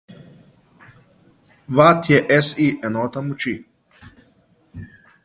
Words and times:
Watt 1.77 2.09
je 2.13 2.19
SI 2.47 2.67
enota 2.89 3.23
moči. 3.29 3.55